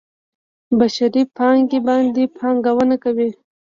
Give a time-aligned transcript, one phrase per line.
[0.79, 3.29] بشري پانګې باندې پانګونه کوي.